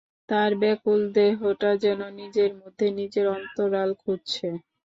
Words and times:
তার 0.29 0.51
ব্যাকুল 0.61 0.99
দেহটা 1.15 1.69
যেন 1.83 1.99
নিজের 2.19 2.51
মধ্যে 2.61 2.87
নিজের 2.99 3.25
অন্তরাল 3.35 3.89
খুঁজছে। 4.01 4.47